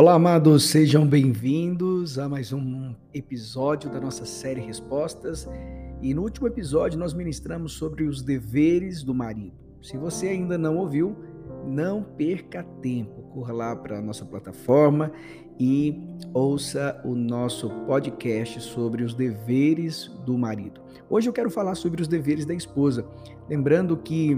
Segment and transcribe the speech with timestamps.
[0.00, 5.46] Olá, amados, sejam bem-vindos a mais um episódio da nossa série Respostas.
[6.00, 9.52] E no último episódio nós ministramos sobre os deveres do marido.
[9.82, 11.14] Se você ainda não ouviu,
[11.66, 13.24] não perca tempo.
[13.34, 15.12] Corra lá para a nossa plataforma
[15.58, 16.00] e
[16.32, 20.80] ouça o nosso podcast sobre os deveres do marido.
[21.10, 23.06] Hoje eu quero falar sobre os deveres da esposa.
[23.50, 24.34] Lembrando que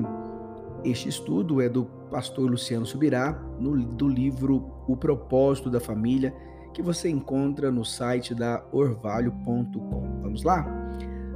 [0.83, 6.35] este estudo é do pastor Luciano Subirá, no, do livro O Propósito da Família,
[6.75, 10.21] que você encontra no site da orvalho.com.
[10.21, 10.67] Vamos lá?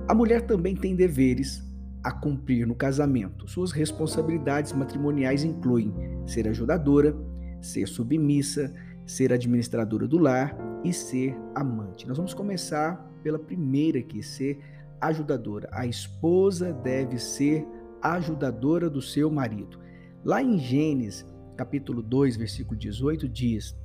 [0.06, 1.64] A mulher também tem deveres
[2.04, 3.48] a cumprir no casamento.
[3.48, 5.94] Suas responsabilidades matrimoniais incluem
[6.26, 7.16] ser ajudadora,
[7.62, 8.72] ser submissa,
[9.06, 12.06] ser administradora do lar e ser amante.
[12.06, 14.60] Nós vamos começar pela primeira aqui, ser
[15.00, 15.70] ajudadora.
[15.72, 17.66] A esposa deve ser
[18.02, 19.85] ajudadora do seu marido.
[20.26, 21.24] Lá em Gênesis,
[21.56, 23.76] capítulo 2, versículo 18, diz: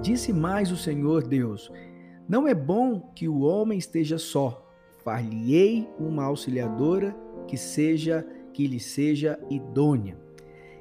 [0.00, 1.68] Disse mais o Senhor Deus:
[2.28, 4.72] Não é bom que o homem esteja só.
[5.02, 7.12] Far-lhe-ei uma auxiliadora
[7.48, 10.16] que seja que lhe seja idônea.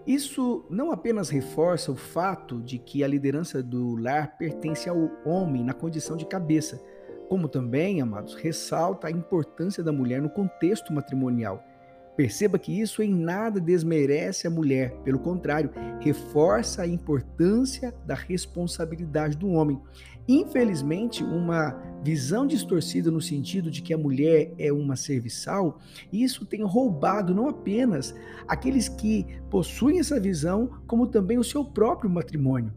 [0.06, 5.64] Isso não apenas reforça o fato de que a liderança do lar pertence ao homem
[5.64, 6.80] na condição de cabeça,
[7.28, 11.73] como também, amados, ressalta a importância da mulher no contexto matrimonial
[12.16, 19.36] Perceba que isso em nada desmerece a mulher, pelo contrário, reforça a importância da responsabilidade
[19.36, 19.81] do homem.
[20.28, 21.72] Infelizmente, uma
[22.03, 25.80] visão distorcida no sentido de que a mulher é uma serviçal,
[26.11, 28.16] isso tem roubado não apenas
[28.47, 32.72] aqueles que possuem essa visão, como também o seu próprio matrimônio.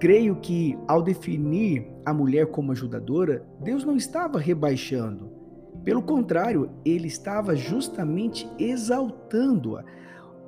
[0.00, 5.29] Creio que, ao definir a mulher como ajudadora, Deus não estava rebaixando,
[5.84, 9.84] pelo contrário, ele estava justamente exaltando-a.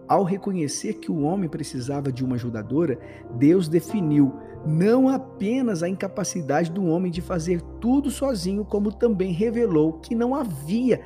[0.08, 2.98] Ao reconhecer que o homem precisava de uma ajudadora,
[3.38, 4.34] Deus definiu
[4.66, 10.34] não apenas a incapacidade do homem de fazer tudo sozinho, como também revelou que não
[10.34, 11.00] havia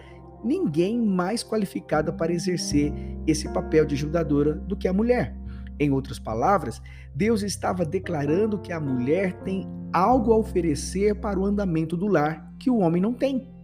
[0.44, 2.92] ninguém mais qualificada para exercer
[3.26, 5.36] esse papel de ajudadora do que a mulher.
[5.78, 6.80] Em outras palavras,
[7.14, 12.52] Deus estava declarando que a mulher tem algo a oferecer para o andamento do lar
[12.58, 13.55] que o homem não tem.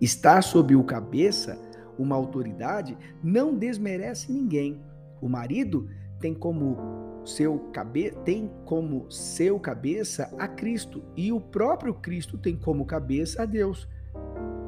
[0.00, 1.58] Estar sob o cabeça,
[1.98, 4.80] uma autoridade, não desmerece ninguém.
[5.20, 5.88] O marido
[6.20, 6.76] tem como
[7.24, 13.42] seu cabe tem como seu cabeça a Cristo e o próprio Cristo tem como cabeça
[13.42, 13.88] a Deus.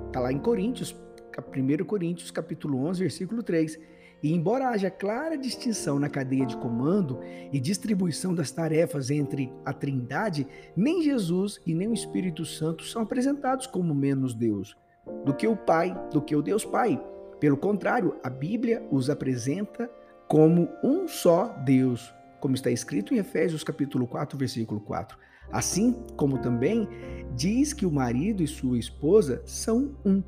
[0.06, 0.97] Está lá em Coríntios,
[1.36, 3.78] 1 Coríntios, capítulo 11, versículo 3.
[4.22, 7.20] E embora haja clara distinção na cadeia de comando
[7.53, 13.03] e distribuição das tarefas entre a Trindade, nem Jesus e nem o Espírito Santo são
[13.03, 14.75] apresentados como menos Deus
[15.24, 17.02] do que o Pai, do que o Deus Pai.
[17.40, 19.90] Pelo contrário, a Bíblia os apresenta
[20.28, 25.18] como um só Deus, como está escrito em Efésios capítulo 4, versículo 4.
[25.52, 26.88] Assim como também
[27.34, 30.22] diz que o marido e sua esposa são um.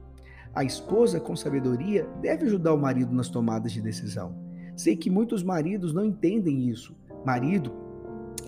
[0.55, 4.37] A esposa, com sabedoria, deve ajudar o marido nas tomadas de decisão.
[4.77, 6.97] Sei que muitos maridos não entendem isso.
[7.25, 7.73] Marido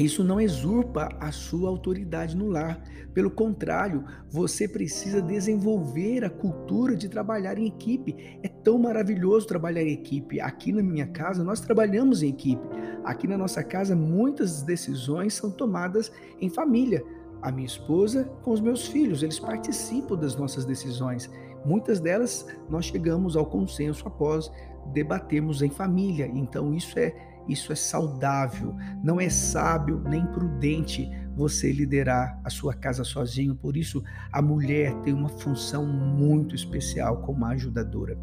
[0.05, 2.83] isso não exurpa a sua autoridade no lar.
[3.12, 8.39] Pelo contrário, você precisa desenvolver a cultura de trabalhar em equipe.
[8.43, 10.41] É tão maravilhoso trabalhar em equipe.
[10.41, 12.62] Aqui na minha casa, nós trabalhamos em equipe.
[13.05, 17.05] Aqui na nossa casa, muitas decisões são tomadas em família.
[17.43, 21.31] A minha esposa com os meus filhos, eles participam das nossas decisões.
[21.65, 24.50] Muitas delas nós chegamos ao consenso após
[24.93, 26.27] debatermos em família.
[26.27, 28.75] Então, isso é isso é saudável.
[29.03, 33.55] Não é sábio nem prudente você liderar a sua casa sozinho.
[33.55, 34.03] Por isso,
[34.33, 38.19] a mulher tem uma função muito especial como ajudadora.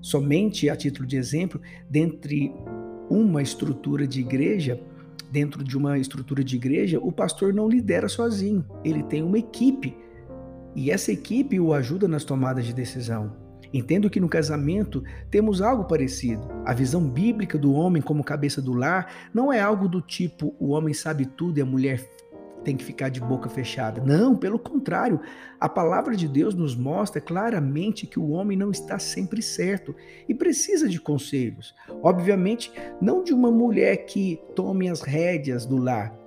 [0.00, 2.52] Somente a título de exemplo, dentre
[3.08, 4.80] uma estrutura de igreja,
[5.30, 9.96] dentro de uma estrutura de igreja, o pastor não lidera sozinho, ele tem uma equipe.
[10.74, 13.41] E essa equipe o ajuda nas tomadas de decisão.
[13.72, 16.42] Entendo que no casamento temos algo parecido.
[16.64, 20.70] A visão bíblica do homem como cabeça do lar não é algo do tipo o
[20.70, 22.06] homem sabe tudo e a mulher
[22.62, 24.02] tem que ficar de boca fechada.
[24.04, 25.20] Não, pelo contrário,
[25.60, 29.94] a palavra de Deus nos mostra claramente que o homem não está sempre certo
[30.28, 31.74] e precisa de conselhos.
[32.02, 36.21] Obviamente, não de uma mulher que tome as rédeas do lar,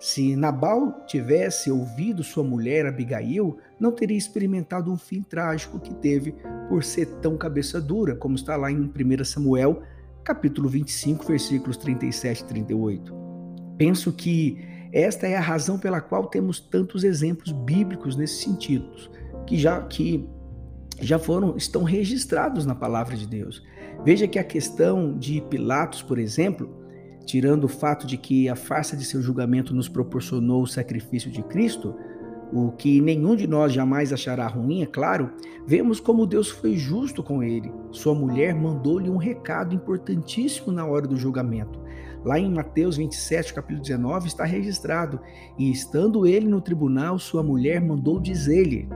[0.00, 6.34] se Nabal tivesse ouvido sua mulher Abigail, não teria experimentado um fim trágico que teve
[6.70, 9.82] por ser tão cabeça dura, como está lá em 1 Samuel,
[10.24, 13.14] capítulo 25, versículos 37 e 38.
[13.76, 14.58] Penso que
[14.90, 18.90] esta é a razão pela qual temos tantos exemplos bíblicos nesse sentido,
[19.46, 20.26] que já que
[20.98, 23.62] já foram estão registrados na palavra de Deus.
[24.02, 26.79] Veja que a questão de Pilatos, por exemplo,
[27.26, 31.42] tirando o fato de que a farsa de seu julgamento nos proporcionou o sacrifício de
[31.42, 31.94] Cristo,
[32.52, 35.30] o que nenhum de nós jamais achará ruim, é claro,
[35.66, 37.72] vemos como Deus foi justo com ele.
[37.92, 41.78] Sua mulher mandou-lhe um recado importantíssimo na hora do julgamento.
[42.24, 45.20] Lá em Mateus 27, capítulo 19, está registrado:
[45.58, 48.88] E estando ele no tribunal, sua mulher mandou dizer-lhe: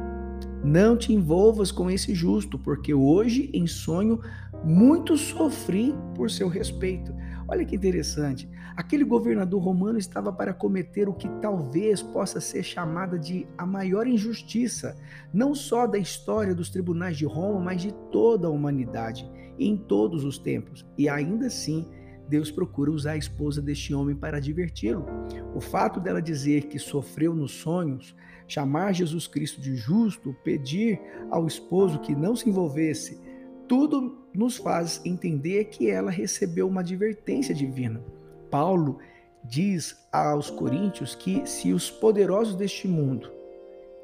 [0.63, 4.21] Não te envolvas com esse justo, porque hoje em sonho
[4.65, 7.15] muito sofri por seu respeito.
[7.47, 8.49] Olha que interessante.
[8.77, 14.07] Aquele governador romano estava para cometer o que talvez possa ser chamada de a maior
[14.07, 14.97] injustiça,
[15.33, 20.25] não só da história dos tribunais de Roma, mas de toda a humanidade, em todos
[20.25, 20.85] os tempos.
[20.99, 21.87] E ainda assim,
[22.29, 25.07] Deus procura usar a esposa deste homem para diverti-lo.
[25.55, 28.17] O fato dela dizer que sofreu nos sonhos,
[28.49, 31.01] chamar Jesus Cristo de justo, pedir
[31.31, 33.21] ao esposo que não se envolvesse,
[33.69, 38.03] tudo nos faz entender que ela recebeu uma advertência divina.
[38.51, 38.99] Paulo
[39.45, 43.31] diz aos coríntios que se os poderosos deste mundo,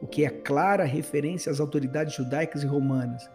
[0.00, 3.28] o que é clara referência às autoridades judaicas e romanas,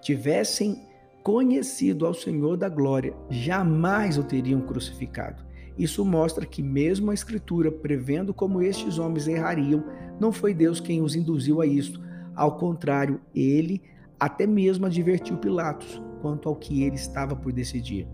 [0.00, 0.82] tivessem
[1.22, 5.42] conhecido ao Senhor da glória, jamais o teriam crucificado.
[5.78, 9.82] Isso mostra que, mesmo a Escritura prevendo como estes homens errariam,
[10.20, 12.00] não foi Deus quem os induziu a isto.
[12.34, 13.80] Ao contrário, ele
[14.18, 18.08] até mesmo advertiu Pilatos quanto ao que ele estava por decidir.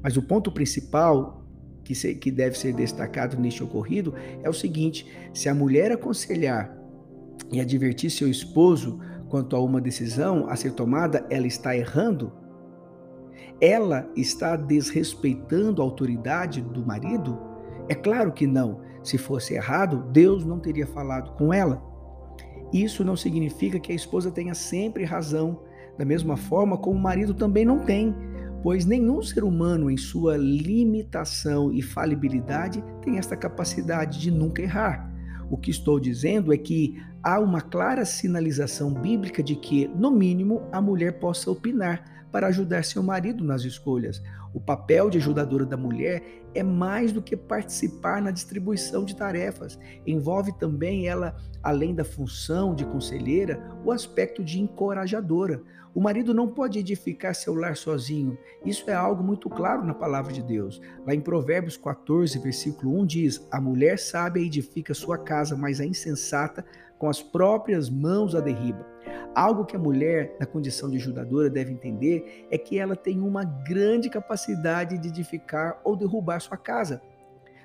[0.00, 1.44] Mas o ponto principal
[1.84, 6.78] que, se, que deve ser destacado neste ocorrido é o seguinte: se a mulher aconselhar
[7.52, 12.32] e advertir seu esposo quanto a uma decisão a ser tomada, ela está errando?
[13.60, 17.38] Ela está desrespeitando a autoridade do marido?
[17.88, 18.80] É claro que não.
[19.02, 21.82] Se fosse errado, Deus não teria falado com ela.
[22.72, 25.62] Isso não significa que a esposa tenha sempre razão,
[26.00, 28.16] da mesma forma como o marido também não tem,
[28.62, 35.12] pois nenhum ser humano, em sua limitação e falibilidade, tem esta capacidade de nunca errar.
[35.50, 40.62] O que estou dizendo é que há uma clara sinalização bíblica de que, no mínimo,
[40.72, 44.22] a mulher possa opinar para ajudar seu marido nas escolhas.
[44.54, 46.22] O papel de ajudadora da mulher
[46.54, 49.78] é mais do que participar na distribuição de tarefas.
[50.06, 55.62] Envolve também ela, além da função de conselheira, o aspecto de encorajadora.
[55.92, 58.38] O marido não pode edificar seu lar sozinho.
[58.64, 60.80] Isso é algo muito claro na palavra de Deus.
[61.04, 65.84] Lá em Provérbios 14, versículo 1 diz: A mulher sábia edifica sua casa, mas a
[65.84, 66.64] insensata
[66.98, 68.86] com as próprias mãos a derriba.
[69.34, 73.42] Algo que a mulher, na condição de ajudadora, deve entender é que ela tem uma
[73.42, 77.00] grande capacidade de edificar ou derrubar sua casa.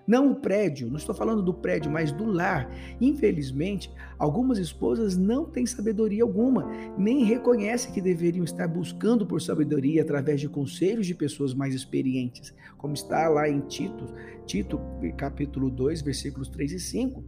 [0.07, 2.69] Não o prédio, não estou falando do prédio, mas do lar.
[3.01, 10.03] Infelizmente, algumas esposas não têm sabedoria alguma, nem reconhecem que deveriam estar buscando por sabedoria
[10.03, 14.05] através de conselhos de pessoas mais experientes, como está lá em Tito,
[14.45, 14.79] Tito
[15.17, 17.23] capítulo 2, versículos 3 e 5.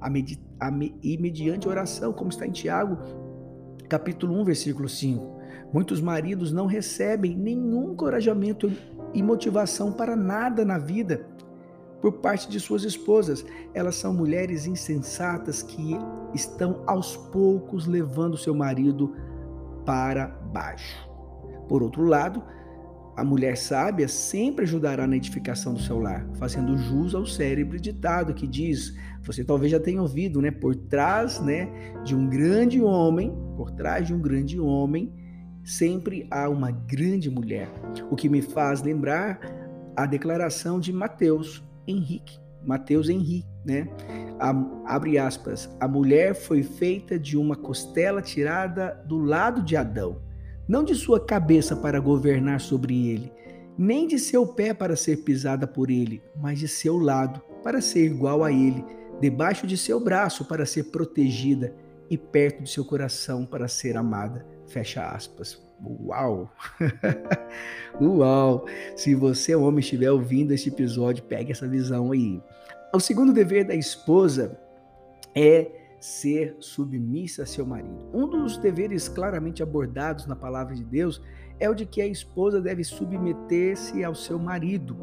[0.00, 0.08] A
[0.58, 2.98] a me e mediante oração, como está em Tiago
[3.88, 5.42] capítulo 1, versículo 5.
[5.72, 8.72] Muitos maridos não recebem nenhum encorajamento
[9.12, 11.26] e motivação para nada na vida
[12.02, 13.46] por parte de suas esposas.
[13.72, 15.96] Elas são mulheres insensatas que
[16.34, 19.14] estão aos poucos levando seu marido
[19.86, 21.08] para baixo.
[21.68, 22.42] Por outro lado,
[23.16, 28.34] a mulher sábia sempre ajudará na edificação do seu lar, fazendo jus ao cérebro ditado
[28.34, 31.70] que diz, você talvez já tenha ouvido, né, por trás, né,
[32.04, 35.12] de um grande homem, por trás de um grande homem,
[35.62, 37.70] sempre há uma grande mulher.
[38.10, 39.40] O que me faz lembrar
[39.94, 43.88] a declaração de Mateus Henrique, Mateus Henrique, né?
[44.38, 44.50] A,
[44.94, 50.20] abre aspas, a mulher foi feita de uma costela tirada do lado de Adão
[50.68, 53.32] não de sua cabeça para governar sobre ele,
[53.76, 58.06] nem de seu pé para ser pisada por ele, mas de seu lado para ser
[58.06, 58.84] igual a ele,
[59.20, 61.74] debaixo de seu braço para ser protegida
[62.08, 64.46] e perto de seu coração para ser amada.
[64.66, 65.60] Fecha aspas.
[65.84, 66.50] Uau!
[68.00, 68.66] Uau!
[68.96, 72.40] Se você, homem, estiver ouvindo este episódio, pegue essa visão aí.
[72.94, 74.58] O segundo dever da esposa
[75.34, 78.10] é ser submissa a seu marido.
[78.12, 81.22] Um dos deveres claramente abordados na palavra de Deus
[81.58, 84.96] é o de que a esposa deve submeter-se ao seu marido.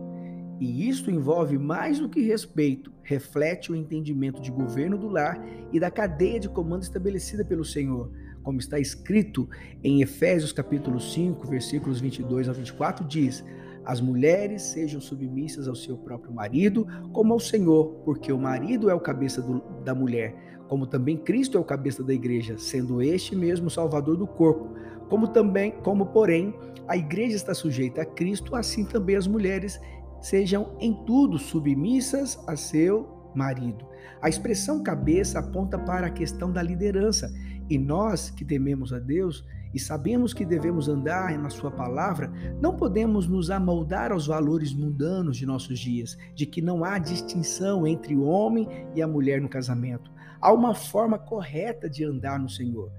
[0.59, 5.79] E isso envolve mais do que respeito, reflete o entendimento de governo do lar e
[5.79, 8.12] da cadeia de comando estabelecida pelo Senhor.
[8.43, 9.48] Como está escrito
[9.84, 13.43] em Efésios capítulo 5, versículos 22 a 24, diz:
[13.86, 18.93] as mulheres sejam submissas ao seu próprio marido, como ao Senhor, porque o marido é
[18.93, 20.36] o cabeça do, da mulher,
[20.67, 24.75] como também Cristo é o cabeça da igreja, sendo este mesmo salvador do corpo.
[25.10, 26.53] Como também, como porém
[26.88, 29.79] a igreja está sujeita a Cristo, assim também as mulheres
[30.22, 33.88] sejam em tudo submissas a seu marido.
[34.22, 37.34] A expressão cabeça aponta para a questão da liderança,
[37.69, 42.75] e nós que tememos a Deus e sabemos que devemos andar na Sua palavra, não
[42.75, 48.15] podemos nos amoldar aos valores mundanos de nossos dias, de que não há distinção entre
[48.15, 50.11] o homem e a mulher no casamento.
[50.41, 52.91] Há uma forma correta de andar no Senhor.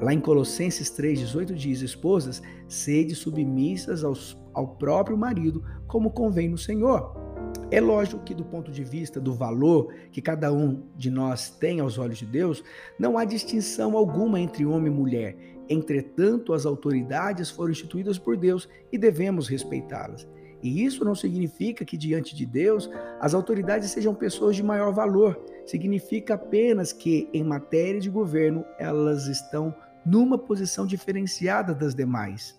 [0.00, 6.58] Lá em Colossenses 3,18 diz: Esposas, sede submissas aos, ao próprio marido, como convém no
[6.58, 7.25] Senhor.
[7.68, 11.80] É lógico que, do ponto de vista do valor que cada um de nós tem
[11.80, 12.62] aos olhos de Deus,
[12.96, 15.36] não há distinção alguma entre homem e mulher.
[15.68, 20.28] Entretanto, as autoridades foram instituídas por Deus e devemos respeitá-las.
[20.62, 22.88] E isso não significa que, diante de Deus,
[23.20, 25.44] as autoridades sejam pessoas de maior valor.
[25.66, 32.58] Significa apenas que, em matéria de governo, elas estão numa posição diferenciada das demais.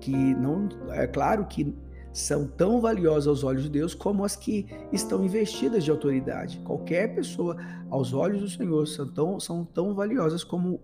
[0.00, 1.74] Que não é claro que
[2.16, 6.58] são tão valiosas aos olhos de Deus como as que estão investidas de autoridade.
[6.64, 7.58] Qualquer pessoa,
[7.90, 10.80] aos olhos do Senhor, são tão, são tão valiosas como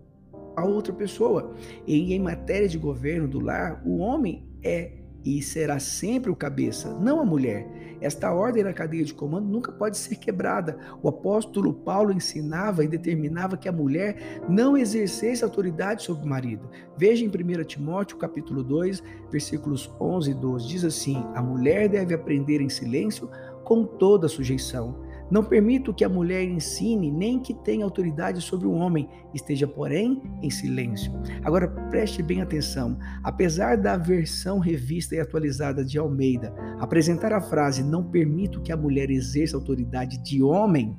[0.55, 1.51] a outra pessoa.
[1.87, 4.91] E em matéria de governo do lar, o homem é
[5.23, 7.67] e será sempre o cabeça, não a mulher.
[8.01, 10.77] Esta ordem na cadeia de comando nunca pode ser quebrada.
[11.01, 16.69] O apóstolo Paulo ensinava e determinava que a mulher não exercesse autoridade sobre o marido.
[16.97, 19.01] Veja em 1 Timóteo, capítulo 2,
[19.31, 20.67] versículos 11 e 12.
[20.67, 23.29] Diz assim: "A mulher deve aprender em silêncio
[23.63, 28.73] com toda sujeição." Não permito que a mulher ensine, nem que tenha autoridade sobre o
[28.73, 31.11] homem, esteja, porém, em silêncio.
[31.43, 32.97] Agora, preste bem atenção.
[33.23, 38.77] Apesar da versão revista e atualizada de Almeida apresentar a frase não permito que a
[38.77, 40.97] mulher exerça autoridade de homem,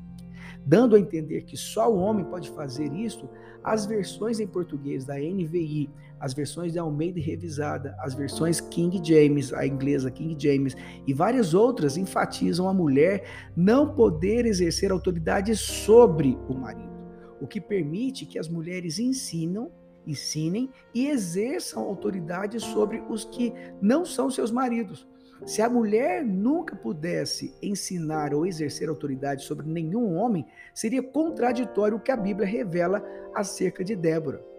[0.67, 3.29] dando a entender que só o homem pode fazer isso,
[3.63, 5.91] as versões em português da NVI,
[6.25, 10.75] as versões de Almeida revisada, as versões King James, a inglesa King James
[11.07, 16.95] e várias outras enfatizam a mulher não poder exercer autoridade sobre o marido,
[17.43, 19.71] o que permite que as mulheres ensinam
[20.07, 25.07] ensinem e exerçam autoridade sobre os que não são seus maridos.
[25.45, 32.01] Se a mulher nunca pudesse ensinar ou exercer autoridade sobre nenhum homem, seria contraditório o
[32.01, 33.03] que a Bíblia revela
[33.35, 34.54] acerca de Débora.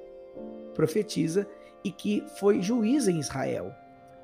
[0.76, 1.48] Profetiza
[1.84, 3.72] e que foi juíza em Israel.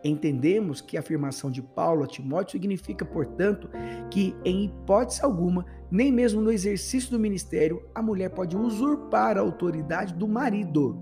[0.03, 3.69] Entendemos que a afirmação de Paulo a Timóteo significa, portanto,
[4.09, 9.41] que em hipótese alguma, nem mesmo no exercício do ministério, a mulher pode usurpar a
[9.41, 10.99] autoridade do marido,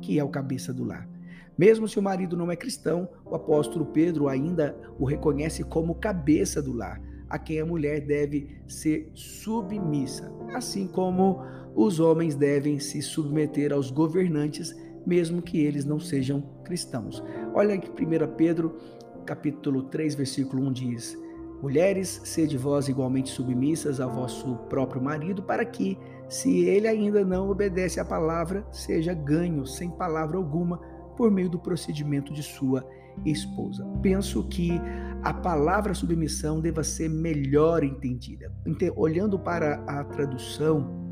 [0.00, 1.08] que é o cabeça do lar.
[1.56, 6.60] Mesmo se o marido não é cristão, o apóstolo Pedro ainda o reconhece como cabeça
[6.60, 11.40] do lar, a quem a mulher deve ser submissa, assim como
[11.74, 14.74] os homens devem se submeter aos governantes,
[15.06, 17.22] mesmo que eles não sejam cristãos.
[17.54, 18.76] Olha que 1 Pedro,
[19.24, 21.18] capítulo 3, versículo 1 diz:
[21.62, 27.50] Mulheres, sede vós igualmente submissas a vosso próprio marido, para que, se ele ainda não
[27.50, 30.78] obedece à palavra, seja ganho sem palavra alguma
[31.16, 32.86] por meio do procedimento de sua
[33.26, 33.84] esposa.
[34.00, 34.80] Penso que
[35.22, 38.50] a palavra submissão deva ser melhor entendida.
[38.96, 41.09] Olhando para a tradução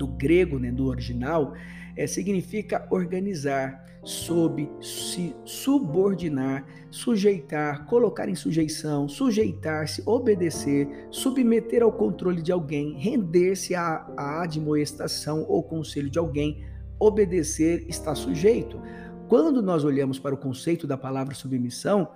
[0.00, 1.52] do grego, né, do original,
[1.94, 12.40] é, significa organizar, sob, se subordinar, sujeitar, colocar em sujeição, sujeitar-se, obedecer, submeter ao controle
[12.40, 16.64] de alguém, render-se à, à admoestação ou conselho de alguém,
[16.98, 18.80] obedecer, está sujeito.
[19.28, 22.08] Quando nós olhamos para o conceito da palavra submissão,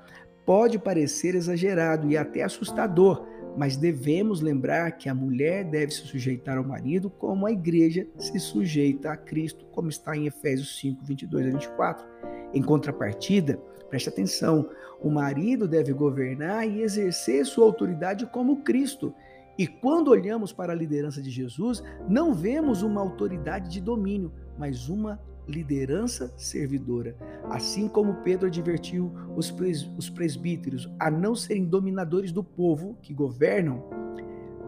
[0.46, 3.26] pode parecer exagerado e até assustador,
[3.56, 8.38] mas devemos lembrar que a mulher deve se sujeitar ao marido como a igreja se
[8.38, 12.06] sujeita a Cristo, como está em Efésios 5, 22 a 24.
[12.52, 13.58] Em contrapartida,
[13.88, 14.68] preste atenção,
[15.00, 19.14] o marido deve governar e exercer sua autoridade como Cristo.
[19.56, 24.88] E quando olhamos para a liderança de Jesus, não vemos uma autoridade de domínio, mas
[24.88, 27.16] uma liderança servidora,
[27.50, 33.12] assim como Pedro advertiu os, pres, os presbíteros a não serem dominadores do povo que
[33.12, 33.84] governam,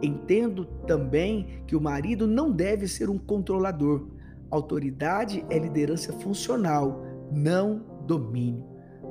[0.02, 4.06] entendo também que o marido não deve ser um controlador.
[4.50, 7.02] Autoridade é liderança funcional,
[7.33, 8.64] não domínio.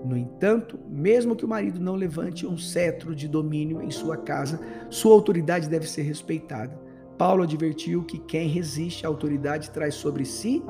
[0.05, 4.59] No entanto, mesmo que o marido não levante um cetro de domínio em sua casa,
[4.89, 6.79] sua autoridade deve ser respeitada.
[7.17, 10.63] Paulo advertiu que quem resiste à autoridade traz sobre si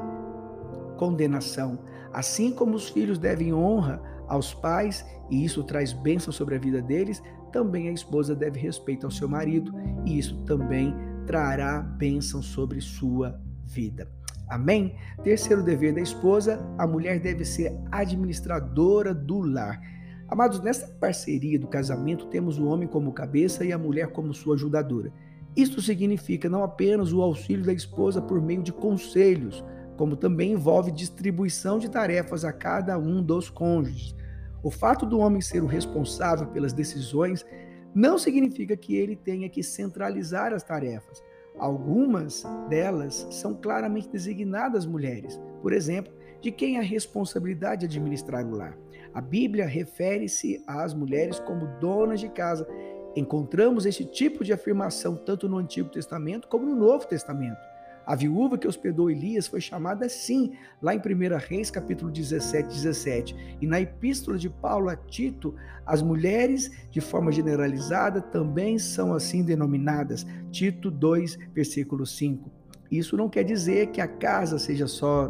[0.95, 1.79] condenação.
[2.11, 6.81] Assim como os filhos devem honra aos pais, e isso traz bênção sobre a vida
[6.81, 7.21] deles,
[7.51, 9.73] também a esposa deve respeito ao seu marido,
[10.05, 10.93] e isso também
[11.25, 14.07] trará bênção sobre sua vida.
[14.47, 14.95] Amém?
[15.23, 19.81] Terceiro dever da esposa: a mulher deve ser administradora do lar.
[20.27, 24.55] Amados, nessa parceria do casamento, temos o homem como cabeça e a mulher como sua
[24.55, 25.11] ajudadora.
[25.55, 29.63] Isto significa não apenas o auxílio da esposa por meio de conselhos,
[29.97, 34.15] como também envolve distribuição de tarefas a cada um dos cônjuges.
[34.63, 37.45] O fato do homem ser o responsável pelas decisões
[37.93, 41.23] não significa que ele tenha que centralizar as tarefas.
[41.57, 45.39] Algumas delas são claramente designadas mulheres.
[45.61, 48.77] Por exemplo, de quem a responsabilidade de administrar o lar.
[49.13, 52.67] A Bíblia refere-se às mulheres como donas de casa.
[53.15, 57.74] Encontramos esse tipo de afirmação tanto no Antigo Testamento como no Novo Testamento.
[58.05, 61.01] A viúva que hospedou Elias foi chamada assim, lá em 1
[61.37, 63.57] Reis, capítulo 17, 17.
[63.59, 69.43] E na epístola de Paulo a Tito, as mulheres, de forma generalizada, também são assim
[69.43, 70.25] denominadas.
[70.51, 72.51] Tito 2, versículo 5.
[72.91, 75.27] Isso não quer dizer que a casa seja só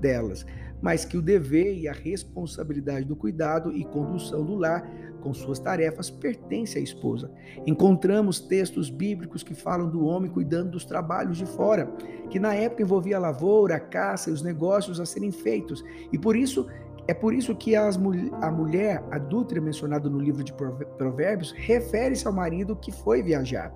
[0.00, 0.46] delas,
[0.80, 4.88] mas que o dever e a responsabilidade do cuidado e condução do lar
[5.24, 7.32] com suas tarefas pertence à esposa.
[7.66, 11.86] Encontramos textos bíblicos que falam do homem cuidando dos trabalhos de fora,
[12.28, 15.82] que na época envolvia a lavoura, a caça e os negócios a serem feitos.
[16.12, 16.66] E por isso
[17.06, 17.98] é por isso que as,
[18.40, 23.70] a mulher adúltera mencionada no livro de Provérbios refere-se ao marido que foi viajar,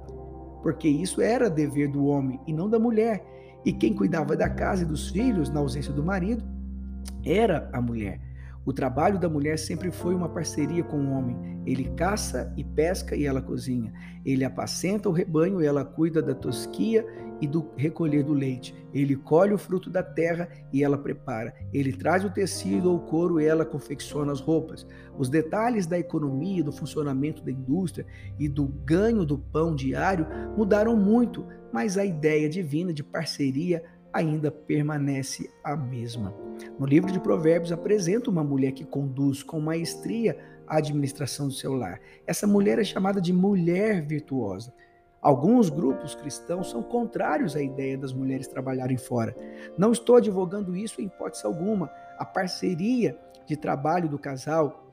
[0.62, 3.22] porque isso era dever do homem e não da mulher.
[3.64, 6.42] E quem cuidava da casa e dos filhos na ausência do marido
[7.24, 8.27] era a mulher.
[8.68, 11.62] O trabalho da mulher sempre foi uma parceria com o homem.
[11.64, 13.90] Ele caça e pesca e ela cozinha.
[14.26, 17.02] Ele apacenta o rebanho e ela cuida da tosquia
[17.40, 18.74] e do recolher do leite.
[18.92, 21.54] Ele colhe o fruto da terra e ela prepara.
[21.72, 24.86] Ele traz o tecido ou couro e ela confecciona as roupas.
[25.16, 28.04] Os detalhes da economia, do funcionamento da indústria
[28.38, 34.50] e do ganho do pão diário mudaram muito, mas a ideia divina de parceria ainda
[34.50, 36.34] permanece a mesma.
[36.78, 41.72] No livro de Provérbios apresenta uma mulher que conduz com maestria a administração do seu
[41.72, 42.00] lar.
[42.26, 44.72] Essa mulher é chamada de mulher virtuosa.
[45.20, 49.34] Alguns grupos cristãos são contrários à ideia das mulheres trabalharem fora.
[49.76, 51.90] Não estou advogando isso em hipótese alguma.
[52.18, 54.87] A parceria de trabalho do casal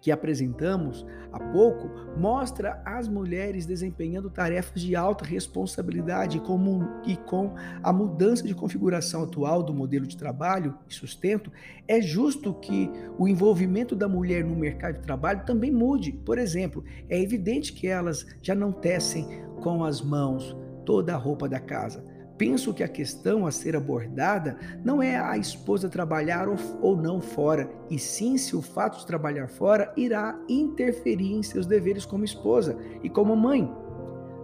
[0.00, 7.16] que apresentamos há pouco mostra as mulheres desempenhando tarefas de alta responsabilidade e com, e
[7.16, 11.52] com a mudança de configuração atual do modelo de trabalho e sustento,
[11.86, 16.12] é justo que o envolvimento da mulher no mercado de trabalho também mude.
[16.12, 19.26] Por exemplo, é evidente que elas já não tecem
[19.62, 22.09] com as mãos toda a roupa da casa
[22.40, 26.48] penso que a questão a ser abordada não é a esposa trabalhar
[26.80, 31.66] ou não fora, e sim se o fato de trabalhar fora irá interferir em seus
[31.66, 33.70] deveres como esposa e como mãe.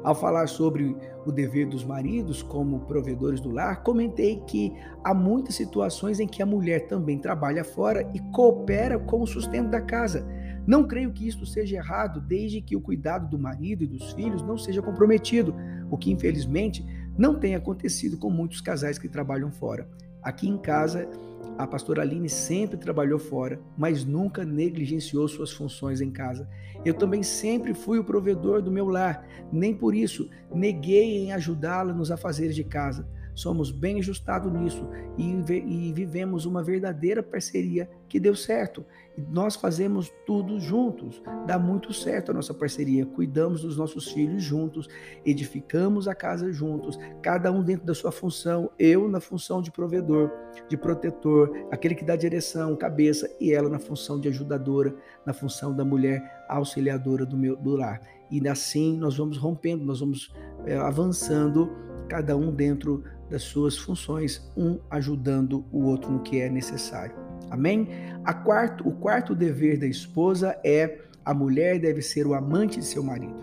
[0.04, 5.54] Ao falar sobre o dever dos maridos como provedores do lar, comentei que há muitas
[5.54, 10.28] situações em que a mulher também trabalha fora e coopera com o sustento da casa.
[10.66, 14.42] Não creio que isto seja errado, desde que o cuidado do marido e dos filhos
[14.42, 15.54] não seja comprometido,
[15.90, 16.85] o que infelizmente
[17.16, 19.88] não tem acontecido com muitos casais que trabalham fora.
[20.22, 21.09] Aqui em casa,
[21.57, 26.48] a pastora Aline sempre trabalhou fora, mas nunca negligenciou suas funções em casa.
[26.85, 31.92] Eu também sempre fui o provedor do meu lar, nem por isso neguei em ajudá-la
[31.92, 38.18] nos afazeres de casa somos bem ajustados nisso e, e, vivemos uma verdadeira parceria que
[38.18, 38.83] deu certo.
[39.16, 43.05] E nós fazemos tudo juntos, dá muito certo a nossa parceria.
[43.05, 44.88] Cuidamos dos nossos filhos juntos,
[45.25, 48.70] edificamos a casa juntos, cada um dentro da sua função.
[48.79, 50.31] Eu na função de provedor,
[50.66, 54.94] de protetor, aquele que dá direção, cabeça, e ela na função de ajudadora,
[55.27, 58.01] na função da mulher auxiliadora do meu do lar.
[58.31, 60.33] E assim nós vamos rompendo, nós vamos
[60.64, 61.70] é, avançando,
[62.07, 67.14] cada um dentro das suas funções, um ajudando o outro no que é necessário.
[67.51, 67.88] Amém?
[68.45, 73.03] Quarto, o quarto dever da esposa é a mulher deve ser o amante de seu
[73.03, 73.35] marido.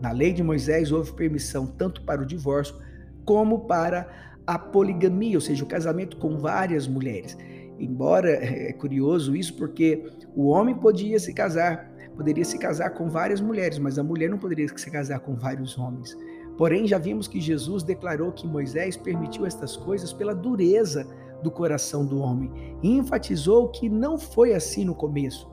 [0.00, 2.76] Na lei de Moisés houve permissão tanto para o divórcio
[3.24, 4.08] como para
[4.46, 7.36] a poligamia, ou seja, o casamento com várias mulheres.
[7.78, 13.40] Embora é curioso isso, porque o homem podia se casar, poderia se casar com várias
[13.40, 16.16] mulheres, mas a mulher não poderia se casar com vários homens.
[16.56, 21.06] Porém, já vimos que Jesus declarou que Moisés permitiu estas coisas pela dureza
[21.42, 22.50] do coração do homem
[22.82, 25.50] e enfatizou que não foi assim no começo,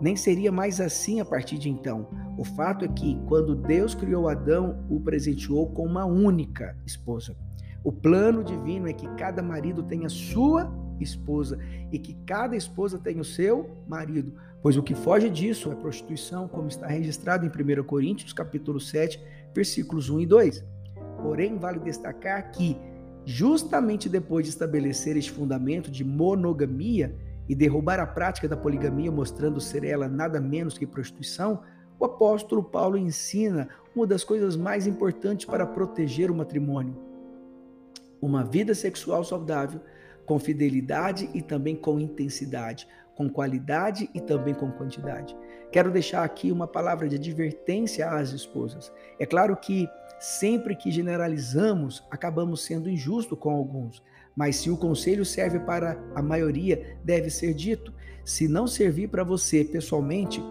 [0.00, 2.08] nem seria mais assim a partir de então.
[2.36, 7.36] O fato é que, quando Deus criou Adão, o presenteou com uma única esposa.
[7.84, 11.58] O plano divino é que cada marido tenha sua esposa
[11.90, 16.46] e que cada esposa tenha o seu marido, pois o que foge disso é prostituição,
[16.46, 19.20] como está registrado em 1 Coríntios, capítulo 7,
[19.54, 20.64] versículos 1 e 2.
[21.22, 22.76] Porém, vale destacar que,
[23.24, 27.14] justamente depois de estabelecer este fundamento de monogamia,
[27.48, 31.62] e derrubar a prática da poligamia, mostrando ser ela nada menos que prostituição,
[31.98, 36.96] o apóstolo Paulo ensina uma das coisas mais importantes para proteger o matrimônio:
[38.20, 39.80] uma vida sexual saudável,
[40.24, 45.36] com fidelidade e também com intensidade, com qualidade e também com quantidade.
[45.70, 48.92] Quero deixar aqui uma palavra de advertência às esposas.
[49.18, 54.02] É claro que sempre que generalizamos, acabamos sendo injusto com alguns,
[54.36, 57.92] mas se o conselho serve para a maioria, deve ser dito.
[58.24, 60.42] Se não servir para você pessoalmente,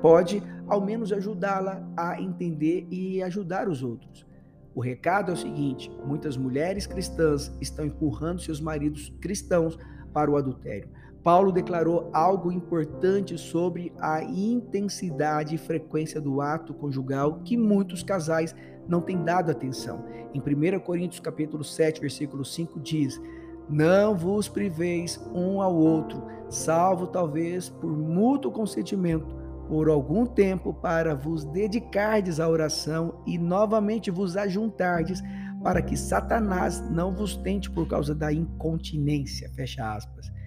[0.00, 4.26] pode ao menos ajudá-la a entender e ajudar os outros.
[4.74, 9.78] O recado é o seguinte: muitas mulheres cristãs estão empurrando seus maridos cristãos
[10.12, 10.88] para o adultério.
[11.22, 18.54] Paulo declarou algo importante sobre a intensidade e frequência do ato conjugal que muitos casais
[18.88, 20.04] não têm dado atenção.
[20.32, 23.20] Em 1 Coríntios capítulo 7, versículo 5 diz:
[23.68, 29.36] "Não vos priveis um ao outro, salvo talvez por mútuo consentimento,
[29.68, 35.22] por algum tempo para vos dedicardes à oração e novamente vos ajuntardes,
[35.62, 40.39] para que Satanás não vos tente por causa da incontinência." Fecha aspas.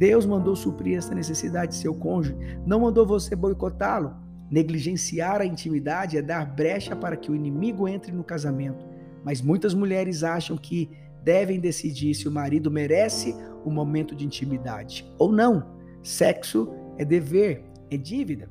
[0.00, 2.34] Deus mandou suprir essa necessidade de seu cônjuge,
[2.64, 4.16] não mandou você boicotá-lo.
[4.50, 8.82] Negligenciar a intimidade é dar brecha para que o inimigo entre no casamento.
[9.22, 10.88] Mas muitas mulheres acham que
[11.22, 15.66] devem decidir se o marido merece um momento de intimidade ou não.
[16.02, 18.48] Sexo é dever, é dívida.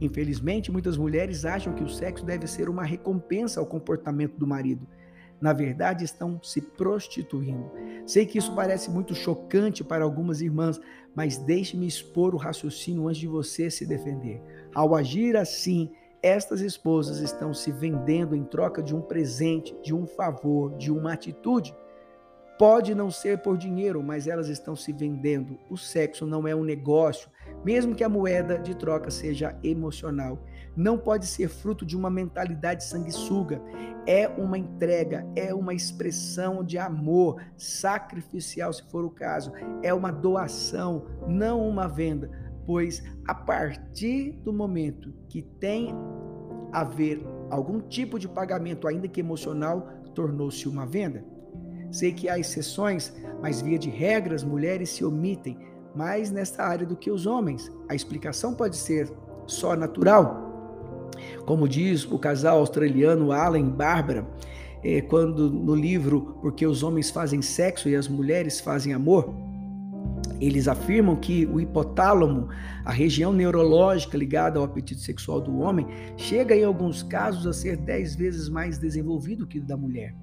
[0.00, 4.88] Infelizmente, muitas mulheres acham que o sexo deve ser uma recompensa ao comportamento do marido
[5.40, 7.70] na verdade estão se prostituindo.
[8.06, 10.80] Sei que isso parece muito chocante para algumas irmãs,
[11.14, 14.40] mas deixe-me expor o raciocínio antes de você se defender.
[14.74, 15.90] Ao agir assim,
[16.22, 21.12] estas esposas estão se vendendo em troca de um presente, de um favor, de uma
[21.12, 21.74] atitude.
[22.58, 25.58] Pode não ser por dinheiro, mas elas estão se vendendo.
[25.70, 27.30] O sexo não é um negócio,
[27.62, 30.38] mesmo que a moeda de troca seja emocional.
[30.76, 33.62] Não pode ser fruto de uma mentalidade sanguessuga.
[34.06, 39.52] É uma entrega, é uma expressão de amor sacrificial, se for o caso.
[39.82, 42.30] É uma doação, não uma venda.
[42.66, 45.94] Pois a partir do momento que tem
[46.72, 51.24] a haver algum tipo de pagamento, ainda que emocional, tornou-se uma venda.
[51.90, 55.58] Sei que há exceções, mas via de regras, mulheres se omitem
[55.94, 57.72] mais nesta área do que os homens.
[57.88, 59.10] A explicação pode ser
[59.46, 60.45] só natural.
[61.44, 64.26] Como diz o casal australiano Alan e Bárbara,
[64.82, 69.34] é, quando no livro Porque os Homens Fazem Sexo e as Mulheres Fazem Amor,
[70.40, 72.48] eles afirmam que o hipotálamo,
[72.84, 77.76] a região neurológica ligada ao apetite sexual do homem, chega em alguns casos a ser
[77.76, 80.14] dez vezes mais desenvolvido que o da mulher.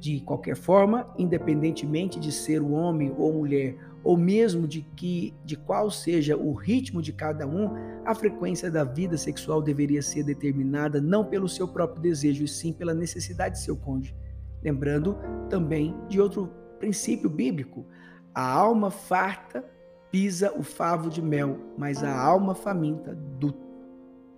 [0.00, 5.56] De qualquer forma, independentemente de ser o homem ou mulher, ou mesmo de que de
[5.56, 7.70] qual seja o ritmo de cada um,
[8.04, 12.72] a frequência da vida sexual deveria ser determinada não pelo seu próprio desejo, e sim
[12.72, 14.14] pela necessidade de seu cônjuge.
[14.62, 15.16] Lembrando
[15.48, 17.86] também de outro princípio bíblico:
[18.34, 19.64] a alma farta
[20.10, 23.52] pisa o favo de mel, mas a alma faminta do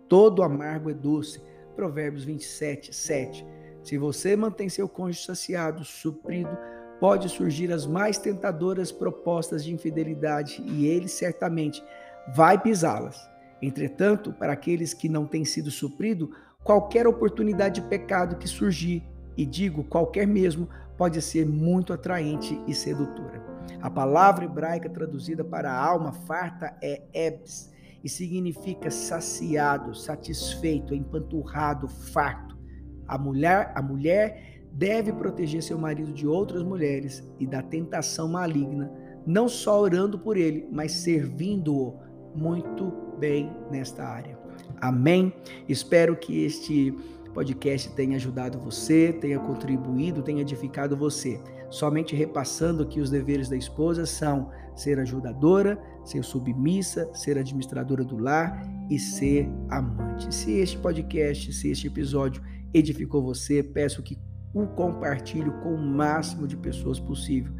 [0.08, 1.40] todo amargo é doce.
[1.76, 3.46] Provérbios 27, 7.
[3.82, 6.50] Se você mantém seu cônjuge saciado, suprido,
[7.00, 11.82] pode surgir as mais tentadoras propostas de infidelidade e ele certamente
[12.36, 13.28] vai pisá-las.
[13.62, 16.30] Entretanto, para aqueles que não têm sido suprido,
[16.62, 19.02] qualquer oportunidade de pecado que surgir,
[19.36, 23.42] e digo qualquer mesmo, pode ser muito atraente e sedutora.
[23.80, 27.72] A palavra hebraica traduzida para alma farta é ebs
[28.04, 32.58] e significa saciado, satisfeito, empanturrado, farto.
[33.06, 38.90] A mulher, a mulher deve proteger seu marido de outras mulheres e da tentação maligna,
[39.26, 41.98] não só orando por ele, mas servindo-o
[42.34, 44.38] muito bem nesta área.
[44.80, 45.32] Amém?
[45.68, 46.94] Espero que este
[47.34, 51.40] podcast tenha ajudado você, tenha contribuído, tenha edificado você.
[51.70, 58.16] Somente repassando que os deveres da esposa são ser ajudadora, ser submissa, ser administradora do
[58.16, 60.34] lar e ser amante.
[60.34, 64.18] Se este podcast, se este episódio edificou você, peço que
[64.54, 67.52] o compartilhe com o máximo de pessoas possível.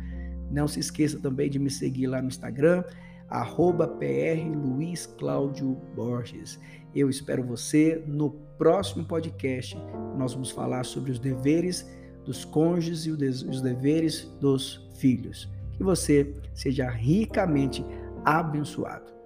[0.51, 2.83] Não se esqueça também de me seguir lá no Instagram,
[3.29, 6.59] arroba PR Luiz Cláudio Borges.
[6.95, 9.79] Eu espero você no próximo podcast.
[10.17, 11.89] Nós vamos falar sobre os deveres
[12.25, 15.49] dos cônjuges e os deveres dos filhos.
[15.73, 17.85] Que você seja ricamente
[18.25, 19.20] abençoado.